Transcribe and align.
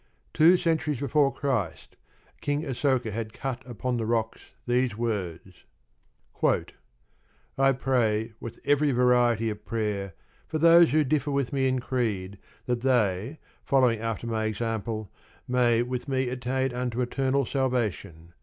Two 0.33 0.57
centuries 0.57 0.97
before 0.99 1.31
Christ, 1.31 1.95
King 2.41 2.63
Asoka 2.63 3.11
had 3.11 3.33
cut 3.33 3.61
upon 3.67 3.97
the 3.97 4.07
rocks 4.07 4.41
these 4.65 4.97
words: 4.97 5.63
I 7.55 7.71
pray 7.73 8.33
with 8.39 8.59
every 8.65 8.91
variety 8.91 9.51
of 9.51 9.63
prayer 9.63 10.15
for 10.47 10.57
those 10.57 10.89
who 10.89 11.03
differ 11.03 11.29
with 11.29 11.53
me 11.53 11.67
in 11.67 11.77
creed, 11.77 12.39
that 12.65 12.81
they, 12.81 13.37
following 13.63 13.99
after 13.99 14.25
my 14.25 14.45
example, 14.45 15.11
may 15.47 15.83
with 15.83 16.07
me 16.07 16.29
attain 16.29 16.73
unto 16.73 17.01
eternal 17.01 17.45
salvation. 17.45 18.33